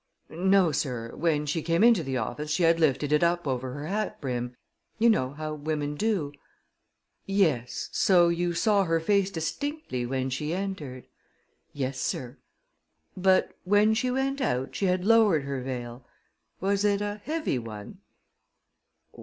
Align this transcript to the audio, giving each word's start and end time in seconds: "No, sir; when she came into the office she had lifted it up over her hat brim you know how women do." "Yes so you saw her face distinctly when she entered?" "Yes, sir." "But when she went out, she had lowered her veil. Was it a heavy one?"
"No, 0.31 0.71
sir; 0.71 1.15
when 1.15 1.45
she 1.45 1.61
came 1.61 1.83
into 1.83 2.01
the 2.01 2.17
office 2.17 2.49
she 2.49 2.63
had 2.63 2.79
lifted 2.79 3.11
it 3.11 3.21
up 3.21 3.45
over 3.47 3.71
her 3.73 3.85
hat 3.85 4.19
brim 4.19 4.55
you 4.97 5.11
know 5.11 5.33
how 5.33 5.53
women 5.53 5.93
do." 5.93 6.31
"Yes 7.27 7.87
so 7.91 8.27
you 8.27 8.55
saw 8.55 8.85
her 8.85 8.99
face 8.99 9.29
distinctly 9.29 10.07
when 10.07 10.31
she 10.31 10.55
entered?" 10.55 11.05
"Yes, 11.71 11.99
sir." 11.99 12.39
"But 13.15 13.55
when 13.63 13.93
she 13.93 14.09
went 14.09 14.41
out, 14.41 14.75
she 14.75 14.85
had 14.85 15.05
lowered 15.05 15.43
her 15.43 15.61
veil. 15.61 16.03
Was 16.59 16.83
it 16.83 16.99
a 17.01 17.21
heavy 17.23 17.59
one?" 17.59 17.99